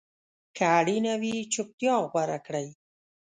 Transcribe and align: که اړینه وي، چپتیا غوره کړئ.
که 0.55 0.63
اړینه 0.79 1.13
وي، 1.21 1.35
چپتیا 1.53 1.95
غوره 2.11 2.39
کړئ. 2.45 2.67